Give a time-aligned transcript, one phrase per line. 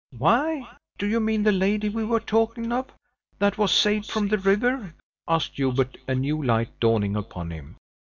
[0.17, 2.87] "Why, do you mean the lady we were talking of,
[3.37, 4.95] that was saved from the river?"
[5.27, 7.77] asked Hubert, a new light dawning upon him.